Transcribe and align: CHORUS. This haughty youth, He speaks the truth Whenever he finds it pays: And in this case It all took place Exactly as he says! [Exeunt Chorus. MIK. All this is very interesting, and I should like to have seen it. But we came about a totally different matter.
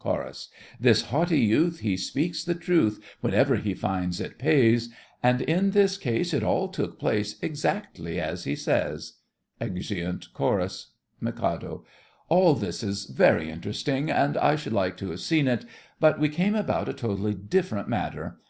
CHORUS. 0.00 0.48
This 0.78 1.00
haughty 1.04 1.40
youth, 1.40 1.78
He 1.80 1.96
speaks 1.96 2.44
the 2.44 2.54
truth 2.54 3.02
Whenever 3.22 3.56
he 3.56 3.72
finds 3.72 4.20
it 4.20 4.36
pays: 4.36 4.90
And 5.22 5.40
in 5.40 5.70
this 5.70 5.96
case 5.96 6.34
It 6.34 6.42
all 6.42 6.68
took 6.68 6.98
place 6.98 7.36
Exactly 7.40 8.20
as 8.20 8.44
he 8.44 8.54
says! 8.54 9.14
[Exeunt 9.62 10.30
Chorus. 10.34 10.88
MIK. 11.22 11.64
All 12.28 12.54
this 12.54 12.82
is 12.82 13.06
very 13.06 13.48
interesting, 13.48 14.10
and 14.10 14.36
I 14.36 14.56
should 14.56 14.74
like 14.74 14.98
to 14.98 15.08
have 15.08 15.20
seen 15.20 15.48
it. 15.48 15.64
But 15.98 16.18
we 16.20 16.28
came 16.28 16.54
about 16.54 16.90
a 16.90 16.92
totally 16.92 17.32
different 17.32 17.88
matter. 17.88 18.40